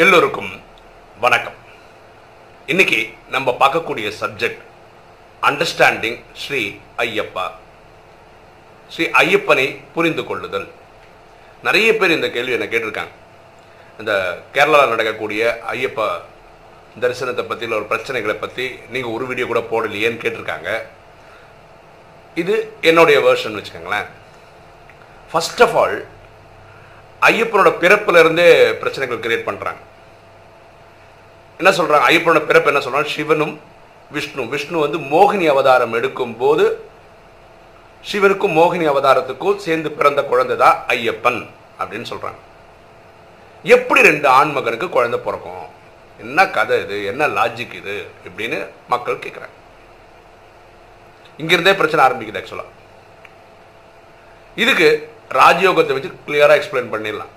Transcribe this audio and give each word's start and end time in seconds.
எல்லோருக்கும் 0.00 0.52
வணக்கம். 1.22 1.56
இன்னைக்கு 2.66 2.98
நம்ம 3.34 3.56
பார்க்கக்கூடிய 3.62 4.06
சப்ஜெக்ட் 4.20 4.62
அண்டர்ஸ்டாண்டிங் 5.48 6.16
ஸ்ரீ 6.42 6.60
ஐயப்பா. 7.04 7.44
ஸ்ரீ 8.92 9.04
ஐயப்பனை 9.22 9.66
புரிந்து 9.94 10.22
கொள்ளுதல். 10.24 10.66
நிறைய 11.66 11.96
பேர் 11.96 12.16
இந்த 12.16 12.30
கேள்வி 12.36 12.56
என்ன 12.58 12.68
கேட்டிருக்காங்க. 12.74 13.12
இந்த 13.98 14.14
கேரளாவில் 14.54 14.92
நடக்கக்கூடிய 14.94 15.60
ஐயப்பா 15.74 16.08
தரிசனத்தை 17.02 17.44
பற்றி 17.50 17.66
இல்லை 17.66 17.78
ஒரு 17.80 17.90
பிரச்சனைகளை 17.92 18.38
பற்றி 18.46 18.78
நீங்கள் 18.94 19.14
ஒரு 19.16 19.26
வீடியோ 19.26 19.46
கூட 19.46 19.62
போடலையேன்னு 19.74 20.22
கேட்டிருக்காங்க. 20.24 20.70
இது 22.34 22.56
என்னுடைய 22.80 23.20
வேர்ஷன் 23.28 23.58
வச்சுக்கோங்களேன். 23.58 24.08
ஃபர்ஸ்ட் 25.32 25.62
ஆஃப் 25.62 25.78
ஆல் 25.82 25.98
ஐயப்பனோட 27.28 27.70
பிறப்புல 27.82 28.18
இருந்தே 28.18 28.72
பிரச்சனைகள் 28.72 29.22
கிரியேட் 29.24 29.48
பண்றாங்க. 29.48 29.80
என்ன 31.58 31.70
சொல்றாங்க? 31.70 32.06
ஐயப்பனோட 32.10 32.40
பிறப்பு 32.46 32.72
என்ன 32.72 32.84
சொல்றாங்க? 32.84 33.04
சிவனும் 33.04 33.60
விஷ்ணு. 34.10 34.48
விஷ்ணு 34.48 34.78
வந்து 34.78 34.98
மோகினி 34.98 35.46
அவதாரம் 35.46 35.92
எடுக்கும் 35.92 36.36
போது 36.36 36.64
சிவனுக்கும் 38.12 38.56
மோகினி 38.58 38.88
அவதாரத்துக்கும் 38.92 39.56
சேர்ந்து 39.56 39.90
பிறந்த 39.90 40.22
குழந்தை 40.22 40.56
தான் 40.56 40.84
ஐயப்பன் 40.88 41.48
அப்படின்னு 41.78 42.10
சொல்றாங்க. 42.12 42.40
எப்படி 43.62 44.02
ரெண்டு 44.02 44.28
ஆண் 44.28 44.50
மகனுக்கு 44.50 44.88
குழந்தை 44.88 45.20
பிறக்கும்? 45.20 45.66
என்ன 46.18 46.46
கதை 46.46 46.80
இது? 46.80 47.04
என்ன 47.04 47.26
லாஜிக் 47.26 47.74
இது? 47.74 48.06
இப்படின்னு 48.28 48.66
மக்கள் 48.88 49.22
கேட்குறாங்க 49.24 49.56
இங்கிருந்தே 51.38 51.76
பிரச்சனை 51.76 52.00
ஆரம்பிக்குது 52.06 52.40
ஆக்சுவலா 52.40 52.66
இதுக்கு 54.54 55.11
ராஜயோகத்தை 55.32 55.92
வச்சு 55.92 56.10
கிளியராக 56.28 56.62
எக்ஸ்பிளைன் 56.62 56.92
பண்ணிடலாம். 56.92 57.30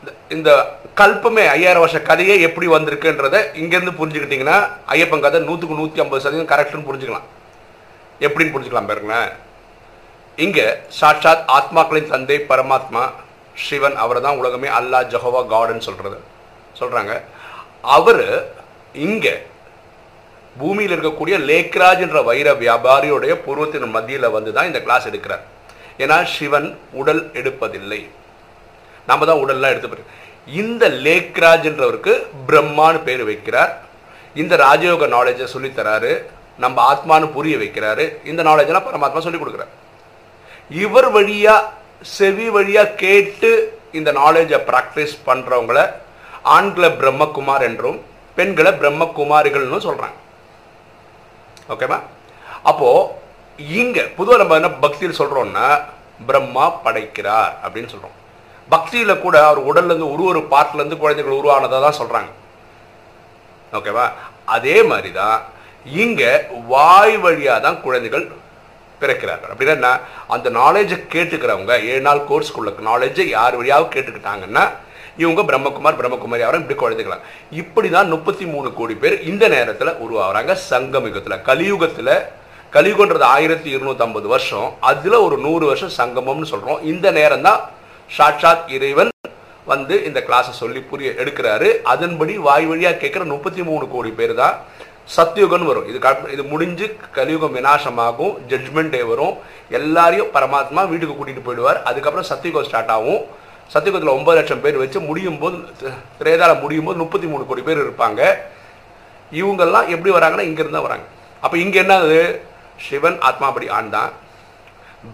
இந்த- 0.00 0.14
இந்த 0.28 0.76
கல்பமே 0.96 1.46
ஐயாயிரம் 1.46 1.78
வருஷ 1.78 2.00
கதையே 2.00 2.40
எப்படி 2.40 2.68
வந்திருக்குன்றத 2.68 3.44
இங்கேருந்து 3.54 3.92
புரிஞ்சுக்கிட்டீங்கன்னா 3.98 4.68
ஐயப்பன் 4.88 5.20
கதை 5.20 5.40
நூற்றுக்கு 5.40 5.74
நூற்றி 5.74 6.00
ஐம்பது 6.00 6.22
சதவீதம் 6.22 6.58
கரெக்டுன்னு 6.58 6.92
புரிஞ்சுக்கலாம். 6.92 7.28
எப்படின்னு 8.20 8.54
புரிஞ்சுக்கலாம் 8.54 8.86
பாருங்களேன் 8.86 9.28
இங்கே 10.36 10.74
சாட்சாத் 10.88 11.48
ஆத்மாக்களின் 11.48 12.08
தந்தை 12.08 12.44
பரமாத்மா 12.48 13.10
சிவன் 13.56 13.96
அவர் 13.96 14.20
தான் 14.20 14.36
உலகமே 14.36 14.68
அல்லாஹ் 14.68 15.08
ஜஹோவா 15.08 15.42
காடுன்னு 15.44 15.78
சொல்கிறது 15.78 16.20
சொல்கிறாங்க 16.80 17.20
அவர் 17.82 18.54
இங்கே 18.92 19.42
பூமியில் 20.58 20.98
இருக்கக்கூடிய 20.98 21.38
லேக்ராஜ் 21.50 21.98
என்ற 21.98 22.22
வைர 22.22 22.52
வியாபாரியுடைய 22.52 23.34
பூர்வத்தின் 23.34 23.90
மத்தியில் 23.90 24.28
வந்து 24.28 24.52
தான் 24.52 24.66
இந்த 24.66 24.80
கிளாஸ் 24.80 25.08
எடுக்கிறார். 25.08 25.40
ஏன்னா 25.98 26.16
சிவன் 26.34 26.78
உடல் 26.92 27.22
எடுப்பதில்லை. 27.40 28.00
நாம 29.06 29.24
தான் 29.24 29.42
உடல்லாம் 29.44 29.72
எடுத்து 29.74 30.20
இந்த 30.46 30.88
லேக்ராஜ்ன்றவருக்கு 30.88 32.12
பிரம்மான்னு 32.48 33.00
பேர் 33.08 33.24
வைக்கிறார். 33.30 33.72
இந்த 34.34 34.56
ராஜயோக 34.56 35.06
நாலேஜை 35.16 35.46
சொல்லித்தராரு 35.54 36.12
நம்ம 36.58 36.94
ஆத்மான்னு 36.94 37.26
புரிய 37.36 37.56
வைக்கிறாரு. 37.56 38.04
இந்த 38.24 38.42
நாலேஜெல்லாம் 38.42 38.86
பரமாத்மா 38.88 39.18
சொல்லி 39.18 39.40
கொடுக்குறார். 39.40 39.72
இவர் 40.68 41.08
வழியா 41.16 41.54
செவி 42.00 42.48
வழியா 42.48 42.94
கேட்டு 42.94 43.50
இந்த 43.92 44.12
நாலேஜை 44.12 44.58
ப்ராக்டிஸ் 44.70 45.14
பண்றவங்கள 45.26 45.92
ஆண்களை 46.42 46.88
பிரம்மகுமார் 46.88 47.64
என்றும் 47.68 47.98
பெண்களை 48.34 48.72
பிரம்மகுமாரிகள்னு 48.72 49.86
சொல்றாங்க. 49.88 50.18
ஓகேவா 51.68 51.98
அப்போது 52.62 53.20
இங்கே 53.78 54.02
பொதுவாக 54.16 54.40
நம்ம 54.42 54.56
என்ன 54.56 54.70
பக்தியில் 54.84 55.18
சொல்கிறோம்னா 55.20 55.66
பிரம்மா 56.26 56.66
படைக்கிறார் 56.84 57.54
அப்படின்னு 57.64 57.92
சொல்கிறோம் 57.92 58.18
பக்தியில் 58.70 59.20
கூட 59.20 59.36
அவர் 59.46 59.66
உடல்லேருந்து 59.70 60.12
ஒரு 60.12 60.24
ஒரு 60.24 60.40
பார்ட்லேருந்து 60.52 60.96
குழந்தைகள் 60.96 61.40
உருவானதாக 61.40 61.80
தான் 61.80 61.98
சொல்கிறாங்க 62.00 62.30
ஓகேவா? 63.72 64.06
அதே 64.44 64.82
மாதிரி 64.82 65.12
தான் 65.12 65.38
இங்கே 65.86 66.30
வாய் 66.66 67.16
வழியாக 67.16 67.60
தான் 67.60 67.80
குழந்தைகள் 67.80 68.24
பிறக்கிறார்கள். 69.00 69.52
அப்படின்னா 69.52 69.74
என்ன? 69.74 70.00
அந்த 70.28 70.50
நாலேஜை 70.50 70.98
கேட்டுக்கிறவங்க 71.14 71.72
ஏழு 71.82 72.00
நாள் 72.00 72.26
கோர்ஸ்க்குள்ள 72.28 72.72
நாலேஜை 72.90 73.24
யார் 73.28 73.56
வழியாவது 73.56 73.94
கேட்டுக்கிட்டாங்கன்னா 73.94 74.64
இவங்க 75.18 75.40
பிரம்மகுமார் 75.42 75.98
பிரம்மகுமாரி 76.00 76.42
அவரும் 76.42 76.62
இப்படி 76.64 76.78
குழந்தைக்கலாம் 76.78 77.24
இப்படி 77.50 77.88
தான் 77.88 78.08
முப்பத்தி 78.08 78.46
மூணு 78.46 78.72
கோடி 78.72 78.94
பேர் 78.94 79.16
இந்த 79.22 79.48
நேரத்தில் 79.48 79.98
உருவாகிறாங்க. 80.04 80.52
சங்கமிகத்தில் 80.70 81.42
கலியுகத்தில் 81.42 82.14
கலியுகன்றது 82.74 83.24
ஆயிரத்தி 83.36 83.68
இருநூத்தி 83.76 84.02
ஐம்பது 84.04 84.26
வருஷம். 84.32 84.68
அதுல 84.90 85.14
ஒரு 85.24 85.36
நூறு 85.46 85.64
வருஷம் 85.70 85.90
சங்கமம்னு 85.96 86.46
சொல்றோம். 86.52 86.78
இந்த 86.92 87.06
நேரம் 87.16 87.42
தான் 87.46 87.58
சாட்சாத் 88.16 88.70
இறைவன் 88.76 89.10
வந்து 89.72 89.94
இந்த 90.08 90.20
கிளாஸை 90.28 90.52
சொல்லி 90.60 90.80
புரிய 90.90 91.08
எடுக்கிறாரு. 91.22 91.68
அதன்படி 91.92 92.34
வாய் 92.46 92.68
வழியா 92.70 92.92
கேட்கிற 93.02 93.24
முப்பத்தி 93.32 93.62
மூணு 93.68 93.84
கோடி 93.94 94.10
பேர் 94.18 94.32
தான் 94.40 94.54
சத்யுகம்னு 95.16 95.68
வரும். 95.70 95.88
இது 95.90 95.98
இது 96.34 96.42
முடிஞ்சு 96.52 96.86
கலியுகம் 97.16 97.54
விநாசமாகும். 97.56 98.32
ஜட்ஜ்மெண்ட் 98.52 98.92
டே 98.94 99.00
வரும். 99.10 99.34
எல்லாரையும் 99.78 100.30
பரமாத்மா 100.36 100.84
வீட்டுக்கு 100.92 101.16
கூட்டிட்டு 101.18 101.44
போயிடுவார். 101.48 101.80
அதுக்கப்புறம் 101.90 102.28
சத்யுகம் 102.30 102.66
ஸ்டார்ட் 102.68 102.94
ஆகும். 102.96 103.22
சத்யுகத்தில் 103.74 104.14
ஒன்பது 104.18 104.38
லட்சம் 104.38 104.62
பேர் 104.64 104.80
வச்சு 104.82 105.02
முடியும் 105.10 105.38
போது 105.42 105.58
திரேதால 106.20 106.54
முடியும் 106.62 106.88
போது 106.88 107.00
முப்பத்தி 107.02 107.28
மூணு 107.32 107.44
கோடி 107.50 107.64
பேர் 107.68 107.84
இருப்பாங்க. 107.84 108.22
இவங்கெல்லாம் 109.40 109.90
எப்படி 109.96 110.12
வராங்கன்னா 110.16 110.46
இங்கிருந்து 110.48 110.78
தான் 110.78 110.88
வராங்க. 110.88 111.06
அப்போ 111.44 111.58
இங்கே 111.64 111.80
என்னது? 111.84 112.22
சிவன் 112.86 113.18
ஆத்மாபடி 113.28 113.66
ஆண் 113.78 113.90
தான் 113.96 114.12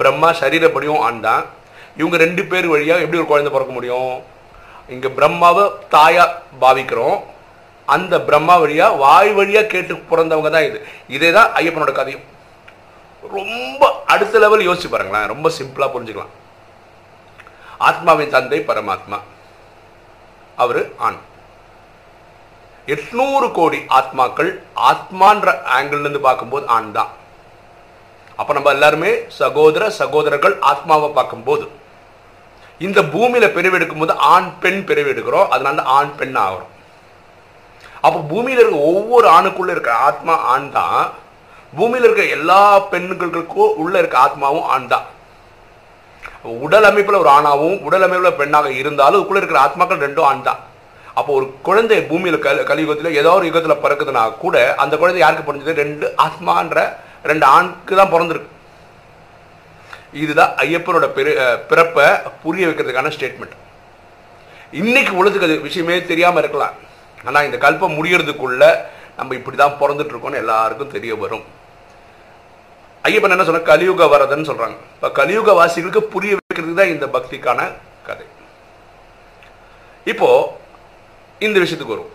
பிரம்மா 0.00 0.30
சரீரப்படியும் 0.40 1.02
ஆண் 1.06 1.20
தான் 1.26 1.44
இவங்க 2.00 2.16
ரெண்டு 2.24 2.42
பேர் 2.50 2.66
வழியா 2.72 2.96
எப்படி 3.02 3.20
ஒரு 3.20 3.30
குழந்தை 3.30 3.50
பிறக்க 3.52 3.72
முடியும்? 3.76 4.12
இங்க 4.94 5.08
பிரம்மாவை 5.18 5.64
தாயா 5.94 6.24
பாவிக்கிறோம். 6.62 7.18
அந்த 7.94 8.14
பிரம்மா 8.28 8.54
வழியா 8.62 8.86
வாய் 9.02 9.30
வழியா 9.38 9.62
கேட்டு 9.72 9.94
பிறந்தவங்க 10.10 10.50
தான் 10.56 10.66
இது. 10.68 10.78
இதே 11.16 11.30
தான் 11.36 11.52
ஐயப்பனோட 11.60 11.92
கதையும். 11.92 12.26
ரொம்ப 13.36 13.82
அடுத்த 14.14 14.38
லெவல் 14.44 14.66
யோசிச்சு 14.68 14.88
பாருங்களேன். 14.92 15.30
ரொம்ப 15.32 15.48
சிம்பிளா 15.58 15.88
புரிஞ்சுக்கலாம். 15.94 16.34
ஆத்மாவின் 17.88 18.34
தந்தை 18.36 18.60
பரமாத்மா. 18.70 19.18
அவரு 20.62 20.82
ஆண். 21.08 21.18
எட்நூறு 22.94 23.46
கோடி 23.58 23.80
ஆத்மாக்கள் 23.98 24.50
ஆத்மான்ற 24.90 25.48
ஆங்கிள் 25.76 26.04
இருந்து 26.04 26.20
பார்க்கும்போது 26.28 26.66
ஆண் 26.76 26.92
தான் 26.92 27.10
அப்ப 28.41 28.50
நம்ம 28.56 28.72
எல்லாருமே 28.76 29.10
சகோதர 29.41 29.84
சகோதரர்கள் 30.00 30.54
ஆத்மாவை 30.71 31.09
பார்க்கும்போது. 31.19 31.65
இந்த 32.87 33.00
பூமியில 33.15 33.47
பிரிவெடுக்கும் 33.54 34.03
போது 34.03 34.15
ஆண் 34.32 34.50
பெண் 34.62 34.82
பிரிவெடுக்கிறோம் 34.88 35.49
அதனால 35.54 35.84
ஆண் 35.99 36.12
பெண் 36.19 36.37
ஆகிறோம். 36.43 36.72
அப்போ 38.06 38.19
பூமியில 38.32 38.62
இருக்க 38.62 38.81
ஒவ்வொரு 38.91 39.27
ஆணுக்குள்ள 39.37 39.72
இருக்கிற 39.75 39.94
ஆத்மா 40.09 40.34
ஆண் 40.53 40.69
தான். 40.77 41.00
பூமியில 41.78 42.06
இருக்க 42.06 42.25
எல்லா 42.37 42.60
பெண்களுக்கும் 42.93 43.75
உள்ள 43.82 43.94
இருக்க 44.03 44.19
ஆத்மாவும் 44.27 44.69
ஆண் 44.75 44.88
தான். 44.93 45.06
உடல் 46.66 46.87
அமைப்புல 46.91 47.19
ஒரு 47.25 47.31
ஆணாவும் 47.37 47.77
உடல் 47.87 48.04
அமைப்புல 48.06 48.31
பெண்ணாக 48.41 48.69
இருந்தாலும் 48.81 49.19
அதுக்குள்ள 49.19 49.43
இருக்கிற 49.43 49.60
ஆத்மாக்கள் 49.66 50.04
ரெண்டும் 50.06 50.28
ஆண் 50.31 50.47
தான். 50.48 50.60
அப்போ 51.19 51.31
ஒரு 51.38 51.47
குழந்தை 51.66 51.98
பூமியில 52.10 52.37
கல் 52.47 52.62
கலியுகத்தில் 52.71 53.16
ஏதோ 53.21 53.31
ஒரு 53.38 53.47
யுகத்துல 53.50 53.77
பிறக்குதுன்னா 53.84 54.22
கூட 54.44 54.56
அந்த 54.82 54.94
குழந்தை 55.00 55.21
யாருக்கு 55.22 55.47
பிறந்தது? 55.48 55.81
ரெண்டு 55.82 56.06
ஆத்மான்ற 56.27 56.78
ரெண்டு 57.30 57.46
ஆண்க்கு 57.56 57.94
தான் 58.00 58.12
பிறந்திருக்கு. 58.14 58.50
இதுதான் 60.22 60.52
ஐயப்பனோட 60.64 61.06
பெரு 61.16 61.32
பிறப்பை 61.70 62.06
புரிய 62.44 62.66
வைக்கிறதுக்கான 62.68 63.12
ஸ்டேட்மெண்ட் 63.16 63.56
இன்னைக்கு 64.80 65.12
உலகத்துக்கு 65.18 65.48
அது 65.48 65.66
விஷயமே 65.66 65.96
தெரியாம 66.10 66.40
இருக்கலாம். 66.42 66.74
ஆனா 67.28 67.38
இந்த 67.48 67.58
கல்பம் 67.64 67.96
முடியறதுக்குள்ள 67.98 68.64
நம்ம 69.18 69.34
இப்படிதான் 69.38 69.78
பிறந்துட்டு 69.80 70.12
இருக்கோம்னு 70.14 70.42
எல்லாருக்கும் 70.42 70.94
தெரிய 70.96 71.12
வரும். 71.22 71.44
ஐயப்பன் 73.08 73.34
என்ன 73.34 73.46
சொன்ன 73.48 73.64
கலியுக 73.70 74.06
வரதன்னு 74.14 74.48
சொல்றாங்க. 74.50 74.76
இப்போ 74.96 75.08
கலியுக 75.18 75.52
வாசிகளுக்கு 75.60 76.02
புரிய 76.14 76.32
வைக்கிறதுக்கு 76.38 76.80
தான் 76.80 76.94
இந்த 76.94 77.06
பக்திக்கான 77.16 77.60
கதை. 78.09 78.26
இப்போ 80.12 80.28
இந்த 81.47 81.56
விஷயத்துக்கு 81.62 81.97
வரும் 81.97 82.12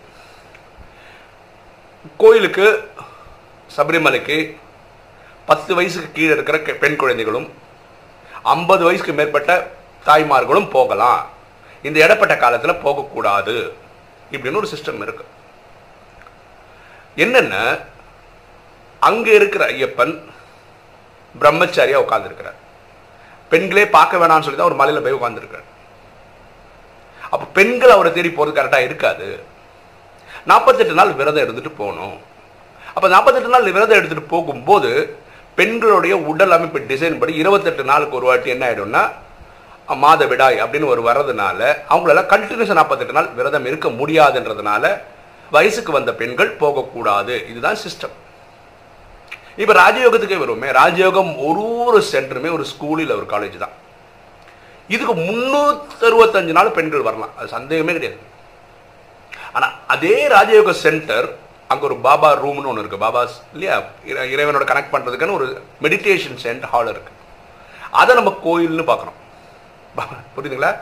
கோயிலுக்கு 2.22 2.66
சபரிமலைக்கு 3.76 4.38
பத்து 5.48 5.72
வயசுக்கு 5.78 6.10
கீழே 6.16 6.32
இருக்கிற 6.34 6.58
பெண் 6.82 7.00
குழந்தைகளும் 7.02 7.48
ஐம்பது 8.54 8.82
வயசுக்கு 8.86 9.14
மேற்பட்ட 9.18 9.50
தாய்மார்களும் 10.06 10.70
போகலாம். 10.76 11.22
இந்த 11.88 11.98
இடப்பட்ட 12.04 12.34
காலத்தில் 12.42 12.82
போகக்கூடாது. 12.84 13.56
இப்படின்னு 14.34 14.60
ஒரு 14.60 14.68
சிஸ்டம் 14.74 15.02
இருக்கு. 15.06 15.24
என்னென்ன? 17.24 17.54
அங்கே 19.08 19.32
இருக்கிற 19.38 19.64
ஐயப்பன் 19.74 20.14
பிரம்மச்சாரியாக 21.40 22.04
உட்கார்ந்துருக்கிறார். 22.04 22.58
பெண்களே 23.52 23.84
பார்க்க 23.96 24.20
வேணாம்னு 24.22 24.44
சொல்லி 24.44 24.58
தான் 24.58 24.70
ஒரு 24.70 24.80
மலையில் 24.80 25.04
போய் 25.04 25.18
உட்காந்துருக்கார் 25.18 25.68
அப்போ 27.32 27.46
பெண்கள் 27.58 27.94
அவரை 27.94 28.10
தேடி 28.12 28.30
போகிறது 28.30 28.56
கரெக்டாக 28.58 28.88
இருக்காது. 28.88 29.28
நாற்பத்தெட்டு 30.50 30.94
நாள் 31.00 31.18
விரதம் 31.20 31.44
எடுத்துட்டு 31.44 31.72
போகணும். 31.80 32.16
அப்போ 32.94 33.06
நாற்பத்தெட்டு 33.14 33.52
நாள் 33.54 33.68
விரதம் 33.76 33.98
எடுத்துட்டு 34.00 34.32
போகும்போது 34.34 34.90
பெண்களுடைய 35.58 36.14
உடல் 36.30 36.54
அமைப்பு 36.56 36.78
டிசைன் 36.90 37.18
படி 37.20 37.32
இருபத்தெட்டு 37.42 37.82
நாளுக்கு 37.90 38.18
ஒரு 38.18 38.26
வாட்டி 38.28 38.48
என்ன 38.54 38.64
ஆயிடும்னா 38.68 39.02
மாதவிடாய் 40.04 40.56
அப்படின்னு 40.64 40.90
ஒரு 40.92 41.02
வர்றதுனால 41.08 41.60
அவங்களால 41.92 42.22
கண்டினியூஸாக 42.32 42.78
நாற்பத்தெட்டு 42.78 43.16
நாள் 43.16 43.28
விரதம் 43.38 43.66
இருக்க 43.70 43.88
முடியாதுன்றதுனால 44.00 44.84
வயசுக்கு 45.54 45.92
வந்த 45.96 46.10
பெண்கள் 46.20 46.50
போகக்கூடாது. 46.62 47.34
இதுதான் 47.50 47.80
சிஸ்டம் 47.84 48.14
இப்போ 49.62 49.74
ராஜயோகத்துக்கே 49.82 50.38
வருவோமே. 50.42 50.68
ராஜயோகம் 50.80 51.32
ஒரு 51.48 51.64
ஒரு 51.86 51.98
சென்டருமே 52.12 52.50
ஒரு 52.56 52.64
ஸ்கூலில் 52.72 53.16
ஒரு 53.18 53.26
காலேஜ் 53.34 53.62
தான். 53.64 53.74
இதுக்கு 54.94 55.14
முந்நூற்றி 55.26 56.04
அறுபத்தஞ்சு 56.08 56.54
நாள் 56.58 56.74
பெண்கள் 56.78 57.06
வரலாம். 57.08 57.34
அது 57.38 57.48
சந்தேகமே 57.56 57.92
கிடையாது. 57.98 58.18
ஆனால் 59.56 59.74
அதே 59.94 60.16
ராஜயோக 60.34 60.72
சென்டர் 60.84 61.28
அங்கே 61.68 61.84
ஒரு 61.84 61.96
பாபா 61.96 62.34
ரூம்னு 62.36 62.64
ஒன்று 62.64 62.82
இருக்குது 62.82 63.02
பாபாஸ் 63.02 63.42
இல்லையா? 63.52 63.80
இறை- 64.06 64.32
இறைவனோட 64.34 64.64
கனெக்ட் 64.64 64.92
பண்ணுறதுக்குன்னு 64.92 65.32
ஒரு 65.32 65.62
மெடிடேஷன் 65.82 66.38
சென்ட் 66.42 66.62
ஹால் 66.62 66.86
இருக்குது 66.86 67.12
அதை 67.90 68.14
நம்ம 68.14 68.38
கோயில்னு 68.44 68.86
பார்க்குறோம் 68.86 70.08
புரியுதுங்களா? 70.36 70.76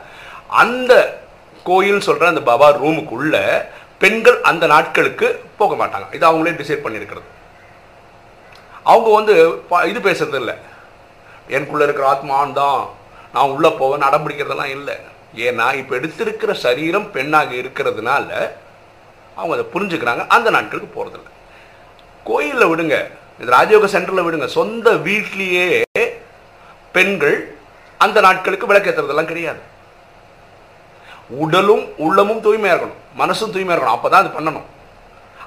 அந்த 0.47 1.21
கோயில் 1.63 2.01
சொல்கிற 2.01 2.27
அந்த 2.27 2.41
பாபா 2.41 2.69
ரூமுக்குள்ள 2.69 3.65
பெண்கள் 3.99 4.41
அந்த 4.41 4.67
நாட்களுக்கு 4.67 5.43
போக 5.57 5.85
மாட்டாங்க. 5.85 6.13
இது 6.13 6.27
அவங்களே 6.27 6.49
டிசைட் 6.49 6.87
பண்ணியிருக்கிறது. 6.87 7.21
அவங்க 8.83 9.13
வந்து 9.13 9.51
ப- 9.51 9.85
இது 9.85 9.99
பேசுறது 9.99 10.35
இல்லை. 10.35 10.53
எனக்குள்ளே 11.49 11.81
இருக்கிற 11.81 12.07
ஆத்மான் 12.07 12.53
தான் 12.53 12.87
நான் 13.33 13.49
உள்ளே 13.49 13.69
போவேன் 13.69 14.01
அடம் 14.01 14.29
பிடிக்கிறதெல்லாம் 14.29 14.65
இல்லை. 14.65 14.95
ஏன்னா 15.35 15.73
இப்போ 15.73 15.95
எடுத்திருக்கிற 15.95 16.53
சரீரம் 16.53 17.11
பெண்ணாக 17.11 17.53
இருக்கிறதுனால 17.53 18.49
அவங்க 19.35 19.55
அதை 19.55 19.65
புரிஞ்சுக்கிறாங்க. 19.73 20.27
அந்த 20.27 20.49
நாட்களுக்கு 20.49 20.89
போகிறதில்ல 20.95 21.29
கோயிலில் 22.23 22.69
விடுங்க. 22.71 22.95
இது 23.39 23.51
ராஜயோக 23.51 23.87
சென்டரில் 23.87 24.25
விடுங்க. 24.25 24.45
சொந்த 24.45 24.93
வீட்லேயே 24.93 25.85
பெண்கள் 26.91 27.55
அந்த 27.97 28.21
நாட்களுக்கு 28.21 28.73
விளக்கேற்றுறதெல்லாம் 28.73 29.31
கிடையாது. 29.31 29.59
உடலும் 31.29 31.97
உள்ளமும் 31.97 32.41
தூய்மையாக 32.41 32.83
இருக்கணும். 32.83 33.21
மனசும் 33.21 33.51
தூய்மையாக 33.51 33.79
இருக்கணும். 33.79 33.97
அப்போ 33.97 34.09
தான் 34.09 34.25
அது 34.25 34.39
பண்ணணும். 34.39 34.67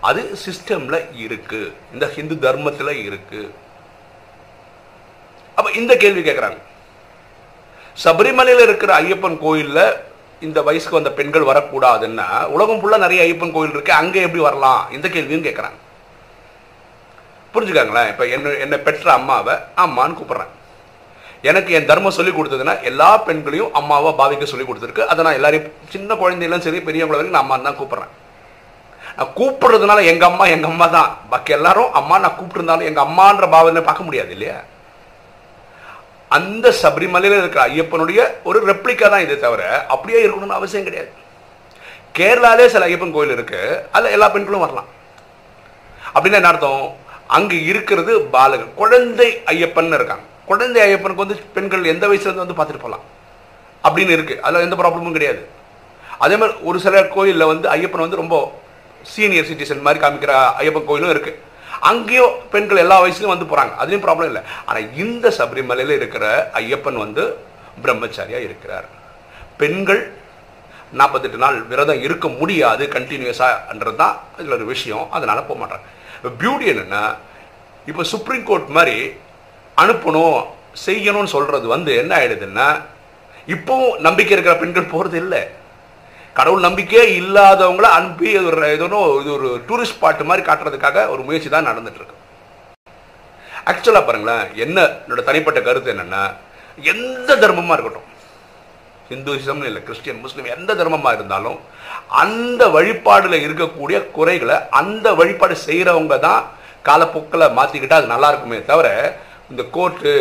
அது 0.01 0.37
சிஸ்டம்ல 0.47 1.17
இருக்கு. 1.17 1.77
இந்த 1.93 2.09
ஹிந்து 2.09 2.35
தர்மத்துல 2.35 2.91
இருக்கு. 3.05 3.55
அப்ப 5.55 5.71
இந்த 5.71 5.97
கேள்வி 5.97 6.31
கேட்குறாங்க 6.31 6.59
சபரிமலையில் 8.05 8.61
இருக்கிற 8.61 9.01
ஐயப்பன் 9.01 9.39
கோயில்ல 9.45 9.97
இந்த 10.43 10.59
வயசுக்கு 10.63 10.99
வந்த 10.99 11.13
பெண்கள் 11.19 11.49
வரக்கூடாதுன்னா 11.51 12.27
உலகம் 12.55 12.81
ஃபுல்லாக 12.81 13.05
நிறைய 13.05 13.21
ஐயப்பன் 13.27 13.55
கோயில் 13.55 13.75
இருக்கு 13.75 13.93
அங்கே 14.01 14.25
எப்படி 14.27 14.43
வரலாம்? 14.49 14.83
இந்த 14.97 15.07
கேள்வியும் 15.15 15.47
கேட்குறாங்க 15.47 15.79
புரிஞ்சுக்காங்களேன் 17.55 18.11
இப்போ 18.13 18.25
என்ன 18.37 18.53
என்னை 18.65 18.79
பெற்ற 18.87 19.07
அம்மாவை 19.13 19.55
அம்மான்னு 19.85 20.19
கூப்பிட்றேன் 20.19 20.53
எனக்கு 21.49 21.71
என் 21.79 21.89
தர்மம் 21.91 22.17
சொல்லி 22.19 22.33
கொடுத்ததுன்னா 22.33 22.83
எல்லா 22.91 23.09
பெண்களையும் 23.27 23.75
அம்மாவை 23.79 24.11
பாவிக்க 24.21 24.45
சொல்லி 24.53 24.65
கொடுத்துருக்கு. 24.67 25.09
அதை 25.11 25.21
நான் 25.25 25.39
எல்லாரையும் 25.39 25.69
சின்ன 25.95 26.15
குழந்தையெல்லாம் 26.23 26.65
சரி 26.67 26.79
பெரியவங்கள 26.87 27.17
வரைக்கும் 27.17 27.37
நான் 27.39 27.45
அம்மான்னு 27.47 27.69
தான் 27.69 27.79
கூப்பிட்றேன். 27.81 28.13
நான் 29.19 29.35
கூப்பிடுறதுனால 29.39 30.05
எங்கள் 30.13 30.29
அம்மா 30.31 30.45
எங்கள் 30.55 30.71
அம்மா 30.71 30.87
தான். 30.97 31.11
பாக்கி 31.33 31.53
எல்லாரும் 31.59 31.93
அம்மா 32.01 32.19
நான் 32.19 32.37
கூப்பிட்டுருந்தாலும் 32.39 32.89
எங்கள் 32.91 33.07
அம்மான்ற 33.09 33.49
பாவனை 33.55 33.83
பார்க்க 33.89 34.09
முடியாது 34.09 34.33
இல்லையா? 34.37 34.57
அந்த 36.37 36.75
சபரிமலையில் 36.83 37.39
இருக்கிற 37.39 37.67
ஐயப்பனுடைய 37.67 38.21
ஒரு 38.49 38.59
ரெப்ளிக்கா 38.67 39.09
தான் 39.11 39.25
இதே 39.27 39.39
தவிர 39.39 39.63
அப்படியே 39.95 40.19
இருக்கணும்னு 40.27 40.59
அவசியம் 40.59 40.87
கிடையாது. 40.89 41.11
கேரளாலே 42.19 42.67
சில 42.67 42.87
ஐயப்பன் 42.87 43.17
கோயில் 43.17 43.33
இருக்கு. 43.33 43.61
அதில் 43.93 44.15
எல்லா 44.17 44.29
பெண்களும் 44.29 44.61
வரலாம். 44.61 44.89
அப்படின்னா 46.15 46.39
என்ன 46.41 46.49
அர்த்தம்? 46.49 46.97
அங்கே 47.27 47.59
இருக்கிறது 47.73 48.13
பாலகன். 48.35 48.75
குழந்தை 48.75 49.29
ஐயப்பன் 49.47 49.95
இருக்காங்க. 49.95 50.25
குழந்தை 50.47 50.81
ஐயப்பனுக்கு 50.87 51.23
வந்து 51.25 51.37
பெண்கள் 51.55 51.93
எந்த 51.95 52.05
வயசுல 52.07 52.29
இருந்து 52.29 52.45
வந்து 52.45 52.59
பார்த்துட்டு 52.61 52.85
போகலாம்? 52.85 53.05
அப்படின்னு 53.85 54.15
இருக்கு. 54.17 54.35
அதில் 54.43 54.67
எந்த 54.67 54.77
ப்ராப்ளமும் 54.77 55.17
கிடையாது. 55.17 55.43
அதே 56.19 56.37
மாதிரி 56.37 56.59
ஒரு 56.63 56.79
சில 56.81 57.03
கோயிலில் 57.17 57.51
வந்து 57.53 57.69
ஐயப்பன் 57.69 58.05
வந்து 58.07 58.23
ரொம்ப 58.23 58.37
சீனியர் 59.03 59.49
சிட்டிசன் 59.51 59.87
மாதிரி 59.87 60.01
காமிக்கிற 60.05 60.33
ஐயப்பன் 60.61 60.89
கோயிலும் 60.91 61.15
இருக்குது 61.17 61.39
அங்கேயும் 61.91 62.37
பெண்கள் 62.53 62.83
எல்லா 62.85 62.97
வயசுலையும் 63.03 63.35
வந்து 63.35 63.49
போகிறாங்க 63.51 63.75
அதுலேயும் 63.81 64.05
ப்ராப்ளம் 64.07 64.31
இல்லை. 64.31 64.43
ஆனால் 64.67 64.89
இந்த 65.05 65.33
சபரிமலையில் 65.39 65.99
இருக்கிற 66.01 66.25
ஐயப்பன் 66.63 67.03
வந்து 67.05 67.25
பிரம்மச்சாரியாக 67.85 68.47
இருக்கிறார். 68.49 68.87
பெண்கள் 69.63 70.03
நாற்பத்தெட்டு 70.99 71.39
நாள் 71.45 71.57
விரதம் 71.71 72.03
இருக்க 72.07 72.27
முடியாது 72.41 72.85
கண்டினியூஸாகன்றது 72.97 74.01
தான் 74.03 74.17
இதில் 74.39 74.57
ஒரு 74.59 74.67
விஷயம். 74.75 75.07
அதனால் 75.17 75.47
போக 75.49 75.59
மாட்டாங்க. 75.63 75.87
பியூட்டி 76.41 76.67
என்னென்னா 76.73 77.05
இப்போ 77.91 78.03
சுப்ரீம் 78.13 78.47
கோர்ட் 78.51 78.69
மாதிரி 78.77 78.97
அனுப்பணும் 79.83 80.39
செய்யணும்னு 80.87 81.35
சொல்கிறது 81.35 81.67
வந்து 81.75 81.91
என்ன 82.03 82.13
ஆகிடுதுன்னா 82.19 82.69
இப்போவும் 83.55 83.97
நம்பிக்கை 84.07 84.33
இருக்கிற 84.35 84.55
பெண்கள் 84.63 84.93
போகிறது 84.93 85.17
இல்லை. 85.25 85.43
கடவுள் 86.37 86.65
நம்பிக்கையே 86.67 87.05
இல்லாதவங்கள 87.21 87.89
அனுப்பி 87.99 88.27
இது 88.31 88.47
ஒரு 88.51 88.67
இது 88.77 88.87
இது 89.21 89.31
ஒரு 89.37 89.49
டூரிஸ்ட் 89.69 89.97
ஸ்பாட் 89.97 90.29
மாதிரி 90.31 90.43
காட்டுறதுக்காக 90.49 91.05
ஒரு 91.13 91.23
முயற்சி 91.29 91.49
தான் 91.55 91.69
நடந்துட்டு 91.71 92.01
இருக்கு. 92.01 92.17
ஆக்சுவலாக 93.71 94.05
பாருங்களேன் 94.09 94.45
என்ன 94.65 94.79
என்னோட 95.05 95.23
தனிப்பட்ட 95.29 95.61
கருத்து 95.69 95.93
என்னன்னா 95.95 96.25
எந்த 96.93 97.31
தர்மமாக 97.45 97.77
இருக்கட்டும் 97.77 98.11
இந்துயிசம்னு 99.15 99.69
இல்லை 99.71 99.81
கிறிஸ்டியன் 99.89 100.23
முஸ்லீம் 100.25 100.53
எந்த 100.57 100.71
தர்மமாக 100.81 101.17
இருந்தாலும் 101.19 101.59
அந்த 102.23 102.63
வழிபாடில் 102.77 103.45
இருக்கக்கூடிய 103.47 103.99
குறைகளை 104.17 104.57
அந்த 104.81 105.07
வழிபாடு 105.21 105.57
செய்கிறவங்க 105.67 106.19
தான் 106.27 106.43
காலப்போக்கில் 106.89 107.55
மாற்றிக்கிட்டால் 107.59 108.01
அது 108.03 108.15
நல்லா 108.15 108.31
இருக்குமே 108.33 108.59
தவிர 108.71 108.89
இந்த 109.53 109.63
கோர்ட்டு 109.77 110.13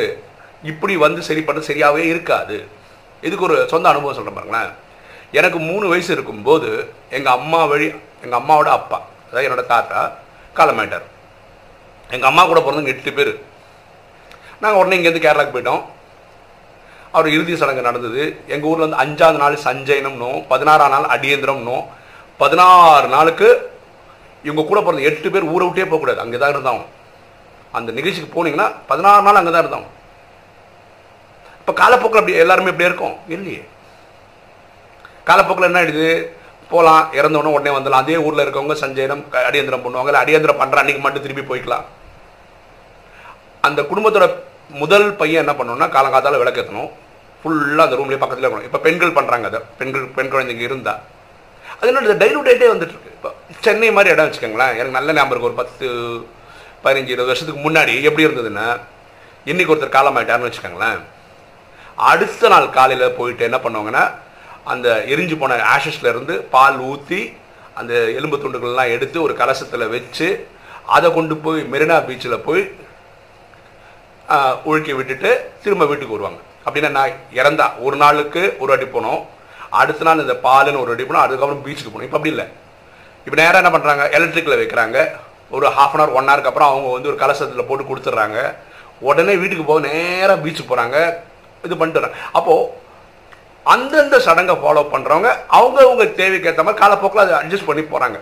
இப்படி 0.72 0.94
வந்து 1.06 1.22
சரி 1.28 1.42
பண்ண 1.48 1.60
சரியாகவே 1.70 2.04
இருக்காது. 2.14 2.58
இதுக்கு 3.24 3.48
ஒரு 3.48 3.58
சொந்த 3.72 3.90
அனுபவம் 3.92 4.18
சொல்கிறேன் 4.18 4.38
பாருங்களேன். 4.38 4.72
எனக்கு 5.40 5.60
மூணு 5.70 5.86
வயசு 5.92 6.10
இருக்கும்போது 6.16 6.70
எங்கள் 7.18 7.36
அம்மா 7.40 7.60
வழி 7.72 7.88
எங்கள் 8.24 8.40
அம்மாவோட 8.40 8.70
அப்பா 8.80 8.98
அதாவது 9.28 9.48
என்னோட 9.48 9.64
தாத்தா 9.74 10.00
காலமாயிட்டார் 10.58 11.06
எங்கள் 12.16 12.30
அம்மா 12.30 12.44
கூட 12.50 12.60
பிறந்தவங்க 12.62 12.94
எட்டு 12.94 13.12
பேர். 13.18 13.34
நாங்கள் 14.62 14.80
உடனே 14.82 14.98
இங்கேருந்து 14.98 15.24
கேரளாக்கு 15.26 15.56
போயிட்டோம். 15.56 15.84
அவர் 17.16 17.28
இறுதி 17.36 17.54
சடங்கு 17.62 17.88
நடந்தது. 17.88 18.22
எங்கள் 18.54 18.70
ஊரில் 18.70 18.86
வந்து 18.86 19.02
அஞ்சாவது 19.04 19.40
நாள் 19.44 19.64
சஞ்சயனம்னும் 19.68 20.40
பதினாறாம் 20.52 20.94
நாள் 20.96 21.12
அடியந்திரம்னும் 21.16 21.84
பதினாறு 22.42 23.08
நாளுக்கு 23.16 23.50
இவங்க 24.48 24.64
கூட 24.70 24.80
பிறந்த 24.86 25.08
எட்டு 25.10 25.28
பேர் 25.34 25.52
ஊரை 25.54 25.66
விட்டே 25.68 25.86
போகக்கூடாது 25.92 26.24
அங்கே 26.24 26.40
தான் 26.42 26.54
இருந்தாங்க 26.56 26.84
அந்த 27.78 27.90
நிகழ்ச்சிக்கு 27.98 28.30
போனீங்கன்னா 28.36 28.68
பதினாறு 28.90 29.26
நாள் 29.28 29.40
அங்கே 29.42 29.54
தான் 29.54 29.66
இருந்தாங்க 29.66 29.90
இப்போ 31.60 31.74
காலப்போக்கில் 31.82 32.22
அப்படி 32.22 32.42
எல்லாருமே 32.44 32.72
இப்படியே 32.72 32.90
இருக்கும். 32.90 33.16
இல்லையே. 33.36 33.62
காலப்போக்கில் 35.30 35.70
என்ன 35.70 35.80
ஆயிடுது? 35.82 36.10
போகலாம் 36.72 37.04
இறந்தவொடனே 37.20 37.54
உடனே 37.56 37.72
வந்துடலாம். 37.76 38.04
அதே 38.06 38.18
ஊரில் 38.26 38.44
இருக்கவங்க 38.46 38.76
சஞ்சயனம் 38.84 39.24
அடியந்திரம் 39.48 39.84
பண்ணுவாங்க. 39.86 40.12
இல்லை 40.12 40.22
அடியந்திரம் 40.26 40.60
பண்ணுற 40.62 40.82
அன்னைக்கு 40.82 41.04
மட்டும் 41.06 41.26
திருப்பி 41.26 41.44
போய்க்கலாம். 41.50 41.86
அந்த 43.68 43.82
குடும்பத்தோட 43.90 44.28
முதல் 44.84 45.10
பையன் 45.20 45.44
என்ன 45.44 45.54
பண்ணணும்னா 45.58 45.88
காலங்காத்தால 45.96 46.40
விளக்கேற்றணும் 46.44 46.90
ஃபுல்லாக 47.42 47.86
அந்த 47.88 47.98
ரூம்லேயே 48.00 48.22
பக்கத்தில் 48.22 48.46
இருக்கணும். 48.46 48.70
இப்போ 48.70 48.80
பெண்கள் 48.86 49.16
பண்ணுறாங்க 49.18 49.46
அதை. 49.50 49.60
பெண்கள் 49.80 50.06
பெண் 50.16 50.32
குழந்தைங்க 50.34 50.66
இருந்தால் 50.70 51.02
அது 51.80 51.90
என்ன 51.92 52.16
டைலூட் 52.24 52.50
ஆகிட்டே 52.50 52.68
வந்துட்டு 52.72 52.94
இருக்கு 52.96 53.14
இப்போ 53.18 53.30
சென்னை 53.66 53.90
மாதிரி 53.96 54.14
இடம் 54.14 54.28
வச்சுக்கோங்களேன். 54.28 54.74
எனக்கு 54.80 54.98
நல்ல 54.98 55.14
ஞாபகம் 55.18 55.48
ஒரு 55.50 55.56
பத்து 55.62 55.86
பதினஞ்சு 56.84 57.12
இருபது 57.14 57.32
வருஷத்துக்கு 57.32 57.64
முன்னாடி 57.68 57.94
எப்படி 58.10 58.26
இருந்ததுன்னா 58.28 58.68
இன்றைக்கி 59.52 59.72
ஒருத்தர் 59.74 59.96
காலமாயிட்டாருன்னு 59.98 60.50
வச்சுக்கோங்களேன். 60.50 61.00
அடுத்த 62.12 62.50
நாள் 62.54 62.68
காலையில் 62.78 63.16
போயிட்டு 63.18 63.44
என்ன 63.50 63.60
பண்ணுவாங்கன்னா 63.66 64.04
அந்த 64.72 64.88
எரிஞ்சு 65.14 65.36
போன 65.42 65.60
ஆஷஸ்ல 65.76 66.12
இருந்து 66.14 66.36
பால் 66.56 66.80
ஊற்றி 66.92 67.22
அந்த 67.80 67.94
எலும்பு 68.18 68.38
துண்டுகள்லாம் 68.44 68.94
எடுத்து 68.96 69.18
ஒரு 69.26 69.34
கலசத்தில் 69.42 69.92
வச்சு 69.96 70.28
அதை 70.96 71.08
கொண்டு 71.18 71.36
போய் 71.46 71.62
மெரினா 71.74 71.98
பீச்சில் 72.08 72.44
போய் 72.48 72.64
ஒழுக்கி 74.70 74.94
விட்டுட்டு 74.98 75.30
திரும்ப 75.64 75.86
வீட்டுக்கு 75.90 76.16
வருவாங்க. 76.16 76.40
அப்படின்னா 76.66 76.90
நான் 76.98 77.18
இறந்தா 77.40 77.66
ஒரு 77.86 77.96
நாளுக்கு 78.04 78.42
ஒரு 78.64 78.72
அடி 78.76 78.88
போனோம். 78.94 79.22
அடுத்த 79.82 80.06
நாள் 80.08 80.24
இந்த 80.24 80.36
பாலுன்னு 80.46 80.82
ஒரு 80.84 80.94
அடி 80.94 81.04
போனோம் 81.08 81.26
அதுக்கப்புறம் 81.26 81.64
பீச்சுக்கு 81.66 81.92
போனோம். 81.94 82.08
இப்போ 82.08 82.18
அப்படி 82.20 82.34
இல்லை. 82.36 82.46
இப்போ 83.26 83.38
நேராக 83.42 83.62
என்ன 83.62 83.72
பண்ணுறாங்க 83.76 84.04
எலக்ட்ரிக்கில் 84.18 84.60
வைக்கிறாங்க. 84.62 84.98
ஒரு 85.56 85.66
ஹாஃப் 85.78 85.94
அன் 85.96 86.02
ஹவர் 86.02 86.16
ஒன் 86.20 86.30
ஹவருக்கு 86.30 86.52
அப்புறம் 86.52 86.72
அவங்க 86.72 86.88
வந்து 86.96 87.12
ஒரு 87.12 87.20
கலசத்தில் 87.24 87.68
போட்டு 87.70 87.90
கொடுத்துட்றாங்க. 87.90 88.40
உடனே 89.10 89.34
வீட்டுக்கு 89.42 89.66
போக 89.70 89.82
நேராக 89.90 90.38
பீச்சுக்கு 90.44 90.72
போகிறாங்க 90.72 90.98
இது 91.68 91.76
பண்ணிட்டு 91.82 92.12
அப்போது 92.38 92.84
அந்தந்த 93.74 94.16
சடங்கை 94.26 94.56
ஃபாலோ 94.62 94.82
பண்ணுறவங்க 94.94 95.30
அவங்க 95.58 95.78
அவங்க 95.88 96.06
தேவைக்கு 96.22 96.50
ஏற்ற 96.52 96.64
மாதிரி 96.66 96.82
காலப்போக்கில் 96.82 97.24
அதை 97.24 97.36
அட்ஜஸ்ட் 97.42 97.70
பண்ணி 97.70 97.84
போகிறாங்க 97.92 98.18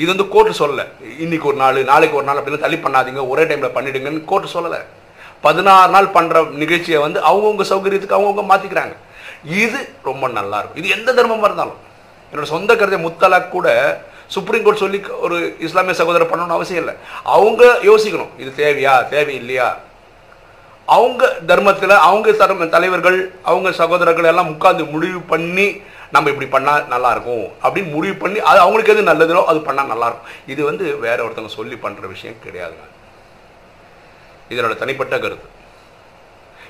இது 0.00 0.08
வந்து 0.12 0.26
கோர்ட்டு 0.34 0.60
சொல்லலை. 0.60 0.84
இன்னைக்கு 1.24 1.48
ஒரு 1.50 1.58
நாள் 1.62 1.78
நாளைக்கு 1.90 2.18
ஒரு 2.18 2.26
நாள் 2.28 2.38
அப்படின்னு 2.40 2.64
தள்ளி 2.64 2.78
பண்ணாதீங்க. 2.84 3.22
ஒரே 3.32 3.44
டைமில் 3.50 3.74
பண்ணிடுங்கன்னு 3.76 4.22
கோர்ட்டு 4.30 4.54
சொல்லலை. 4.56 4.80
பதினாறு 5.46 5.92
நாள் 5.94 6.08
பண்ணுற 6.16 6.42
நிகழ்ச்சியை 6.62 6.98
வந்து 7.06 7.18
அவங்கவுங்க 7.30 7.64
சௌகரியத்துக்கு 7.72 8.18
அவங்கவுங்க 8.18 8.44
மாற்றிக்கிறாங்க 8.50 8.94
இது 9.62 9.80
ரொம்ப 10.08 10.28
நல்லா 10.38 10.58
இருக்கும். 10.60 10.80
இது 10.82 10.94
எந்த 10.96 11.08
தர்மமாக 11.18 11.48
இருந்தாலும். 11.48 11.80
என்னோட 12.30 12.46
சொந்த 12.54 12.70
கருத்தை 12.76 12.98
முத்தலாக் 13.06 13.54
கூட 13.56 13.68
சுப்ரீம் 14.34 14.64
கோர்ட் 14.66 14.82
சொல்லி 14.84 14.98
ஒரு 15.26 15.36
இஸ்லாமிய 15.66 15.96
சகோதரர் 15.98 16.30
பண்ணணும்னு 16.30 16.56
அவசியம் 16.58 16.82
இல்லை. 16.82 16.94
அவங்க 17.36 17.64
யோசிக்கணும். 17.90 18.32
இது 18.42 18.50
தேவையா 18.62 18.94
தேவையில்லையா? 19.14 19.68
அவங்க 20.94 21.22
தர்மத்தில் 21.50 21.94
அவங்க 22.08 22.32
தர்ம 22.40 22.66
தலைவர்கள் 22.74 23.18
அவங்க 23.50 23.68
சகோதரர்கள் 23.78 24.28
எல்லாம் 24.30 24.50
உட்காந்து 24.54 24.82
முடிவு 24.94 25.20
பண்ணி 25.32 25.66
நம்ம 26.14 26.30
இப்படி 26.32 26.48
பண்ணால் 26.52 26.84
நல்லாயிருக்கும். 26.92 27.46
அப்படின்னு 27.64 27.94
முடிவு 27.94 28.14
பண்ணி 28.22 28.38
அது 28.50 28.58
அவங்களுக்கு 28.64 28.92
எது 28.94 29.02
நல்லதோ 29.08 29.42
அது 29.52 29.60
பண்ணால் 29.68 29.90
நல்லா 29.92 30.08
இருக்கும் 30.10 30.34
இது 30.52 30.60
வந்து 30.68 30.84
வேற 31.06 31.18
ஒருத்தவங்க 31.24 31.54
சொல்லி 31.58 31.76
பண்ணுற 31.84 32.06
விஷயம் 32.12 32.38
கிடையாதுங்க 32.44 32.86
இதனோட 34.52 34.74
தனிப்பட்ட 34.82 35.14
கருத்து. 35.24 35.48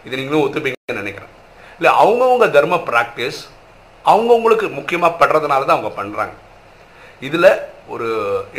இது 0.07 0.19
நீங்களும் 0.21 0.45
ஒத்துப்பீங்கன்னு 0.47 1.03
நினைக்கிறேன். 1.03 1.35
இல்லை 1.79 1.93
அவங்கவுங்க 2.03 2.49
தர்ம 2.57 2.81
ப்ராக்டிஸ் 2.91 3.41
அவங்கவுங்களுக்கு 4.05 4.67
முக்கியமாக 4.79 5.19
படுறதுனால 5.21 5.67
தான் 5.69 5.77
அவங்க 5.77 5.93
பண்ணுறாங்க 6.01 6.35
இதில் 7.29 7.51
ஒரு 7.95 8.09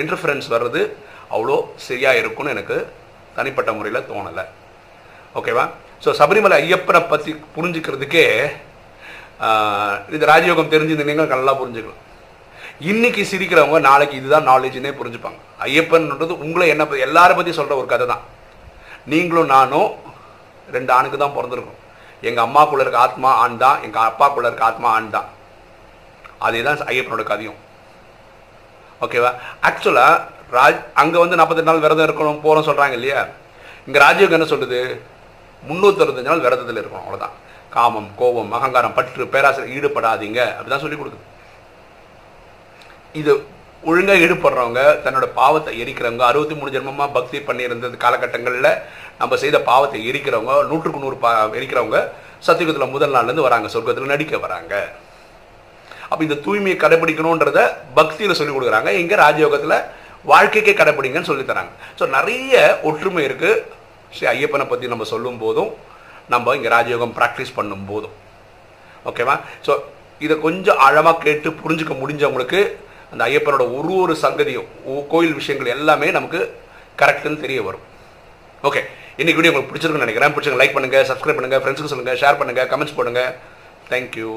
இன்டர்ஃபரன்ஸ் 0.02 0.48
வர்றது 0.56 0.82
அவ்வளோ 1.36 1.58
சரியாக 1.88 2.22
இருக்கும்னு 2.22 2.56
எனக்கு 2.56 2.78
தனிப்பட்ட 3.38 3.72
முறையில் 3.78 4.08
தோணலை. 4.12 4.46
ஓகேவா 5.40 5.66
ஸோ 6.04 6.10
சபரிமலை 6.20 6.56
ஐயப்பனை 6.64 7.00
பற்றி 7.14 7.32
புரிஞ்சுக்கிறதுக்கே 7.56 8.26
இது 10.16 10.24
ராஜயோகம் 10.32 10.72
தெரிஞ்சிருந்தீங்கன்னா 10.74 11.34
நல்லா 11.34 11.52
புரிஞ்சுக்கலாம். 11.60 12.02
இன்னைக்கு 12.92 13.22
சிரிக்கிறவங்க 13.32 13.80
நாளைக்கு 13.90 14.16
இதுதான் 14.20 14.48
நாலேஜ்னே 14.52 14.92
புரிஞ்சுப்பாங்க. 15.00 15.40
ஐயப்பன்ன்றது 15.66 16.34
உங்களை 16.46 16.68
என்ன 16.74 16.86
எல்லாரை 17.08 17.34
பற்றி 17.40 17.52
சொல்கிற 17.60 17.76
ஒரு 17.82 17.88
கதை 17.94 18.06
தான். 18.14 18.24
நீங்களும் 19.12 19.52
நானும் 19.56 19.90
ரெண்டு 20.76 20.92
ஆணுக்கு 20.96 21.18
தான் 21.24 21.36
பிறந்திருக்கோம். 21.36 21.80
எங்கள் 22.30 22.46
அம்மாக்குள்ள 22.48 22.84
இருக்க 22.86 23.00
ஆத்மா 23.08 23.30
ஆண் 23.44 23.58
தான் 23.66 23.78
எங்கள் 23.88 24.08
அப்பாக்குள்ள 24.10 24.50
இருக்க 24.50 24.66
ஆத்மா 24.70 24.88
ஆண் 24.98 25.14
தான். 25.18 25.28
அதே 26.48 26.62
தான் 26.68 26.88
ஐயப்பனோட 26.94 27.26
கதையும். 27.32 27.60
ஓகேவா 29.06 29.32
ஆக்சுவலாக 29.70 30.16
ராஜ் 30.58 30.82
அங்கே 31.04 31.18
வந்து 31.24 31.40
நாற்பத்தெட்டு 31.40 31.70
நாள் 31.70 31.84
விரதம் 31.86 32.08
இருக்கணும் 32.08 32.44
போகிறோம் 32.46 32.68
சொல்கிறாங்க 32.70 32.98
இல்லையா? 33.00 33.22
இங்கே 33.88 34.00
ராஜயோகம் 34.06 34.38
என்ன 34.40 34.50
சொல்லுது? 34.54 34.82
முந்நூற்றறுபத்தஞ்சு 35.68 36.32
நாள் 36.32 36.46
விரதத்தில் 36.46 36.82
இருக்கணும் 36.82 37.06
அவ்வளோதான் 37.06 37.36
காமம் 37.76 38.10
கோபம் 38.20 38.54
அகங்காரம் 38.58 38.96
பற்று 38.98 39.26
பேராசிரியர் 39.34 39.74
ஈடுபடாதீங்க. 39.78 40.40
அப்படிதான் 40.56 40.84
சொல்லி 40.84 40.98
கொடுக்குது. 41.00 41.26
இது 43.22 43.32
ஒழுங்காக 43.90 44.24
ஈடுபடுறவங்க 44.26 44.82
தன்னோட 45.04 45.26
பாவத்தை 45.42 45.74
எரிக்கிறவங்க 45.82 46.24
அறுபத்தி 46.30 46.56
மூணு 46.60 46.74
ஜென்மமாக 46.76 47.10
பக்தி 47.18 47.38
பண்ணியிருந்தது 47.50 47.98
காலகட்டங்களில் 48.06 48.72
நம்ம 49.20 49.38
செய்த 49.44 49.58
பாவத்தை 49.72 50.00
எரிக்கிறவங்க 50.10 50.56
நூற்றுக்கு 50.72 51.04
நூறு 51.04 51.18
பா 51.26 51.30
எரிக்கிறவங்க 51.60 52.00
சத்தியுகத்தில் 52.48 52.94
முதல் 52.96 53.14
நாள்லேருந்து 53.16 53.48
வராங்க 53.48 53.68
சொர்க்கத்தில் 53.74 54.14
நடிக்க 54.14 54.38
வராங்க. 54.46 54.74
அப்போ 56.10 56.22
இந்த 56.28 56.38
தூய்மையை 56.46 56.78
கடைபிடிக்கணுன்றத 56.82 57.62
பக்தியில் 58.00 58.38
சொல்லிக் 58.40 58.58
கொடுக்குறாங்க. 58.58 58.92
இங்கே 59.04 59.16
ராஜயோகத்தில் 59.26 59.80
வாழ்க்கைக்கே 60.32 60.74
கடைபிடிங்கன்னு 60.82 61.30
சொல்லித்தராங்க 61.32 61.74
ஸோ 62.00 62.04
நிறைய 62.18 62.54
ஒற்றுமை 62.90 63.24
இருக்குது 63.28 63.64
ஸ்ரீ 64.16 64.26
ஐயப்பனை 64.36 64.66
பற்றி 64.72 64.88
நம்ம 64.94 65.08
சொல்லும் 65.14 65.40
போதும் 65.44 65.72
நம்ம 66.34 66.56
இங்கே 66.58 66.72
ராஜயோகம் 66.76 67.14
ப்ராக்டிஸ் 67.20 67.56
பண்ணும் 67.58 67.86
போதும் 67.92 68.16
ஓகேவா 69.10 69.36
ஸோ 69.66 69.74
இதை 70.26 70.36
கொஞ்சம் 70.46 70.80
ஆழமாக 70.86 71.22
கேட்டு 71.26 71.50
புரிஞ்சுக்க 71.64 71.94
முடிஞ்சவங்களுக்கு 72.02 72.62
அந்த 73.12 73.22
ஐயப்பனோட 73.30 73.66
ஒரு 73.78 73.92
ஒரு 74.04 74.14
சங்கதியும் 74.24 74.70
கோயில் 75.12 75.38
விஷயங்கள் 75.40 75.74
எல்லாமே 75.76 76.08
நமக்கு 76.18 76.40
கரெக்டுன்னு 77.02 77.44
தெரிய 77.44 77.60
வரும். 77.68 77.84
ஓகே 78.68 78.82
இன்னைக்கு 79.20 79.40
வீடியோ 79.40 79.52
உங்களுக்கு 79.52 79.72
பிடிச்சிருக்குன்னு 79.72 80.06
நினைக்கிறேன். 80.06 80.34
பிடிச்சிருங்க 80.36 80.62
லைக் 80.62 80.76
பண்ணுங்கள் 80.78 81.06
சப்ஸ்கிரைப் 81.10 81.38
பண்ணுங்கள் 81.40 81.62
ஃப்ரெண்ட்ஸுக்கு 81.64 81.92
சொல்லுங்கள் 81.94 82.20
ஷேர் 82.22 82.40
பண்ணுங்கள் 82.40 82.68
கமெண்ட்ஸ் 82.72 82.98
போடுங்க. 82.98 83.22
தேங்க்யூ 83.92 84.32